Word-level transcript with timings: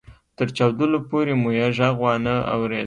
تر 0.37 0.47
چاودلو 0.57 0.99
پورې 1.09 1.33
مو 1.41 1.49
يې 1.59 1.67
ږغ 1.77 1.95
وانه 2.03 2.35
اورېد. 2.53 2.79